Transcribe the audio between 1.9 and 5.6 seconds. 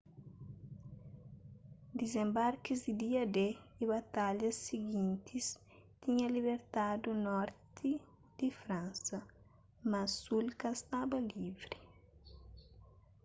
dizenbarkis di dia-d y batalhas sigintis